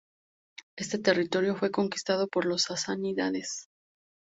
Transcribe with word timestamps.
Este 0.77 0.97
territorio 0.97 1.55
fue 1.55 1.69
conquistado 1.69 2.27
por 2.27 2.45
los 2.45 2.63
sasánidas. 2.63 3.67